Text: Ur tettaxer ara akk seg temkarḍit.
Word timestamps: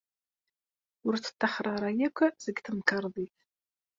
Ur 1.07 1.13
tettaxer 1.17 1.65
ara 1.73 1.89
akk 2.07 2.17
seg 2.43 2.55
temkarḍit. 2.65 3.37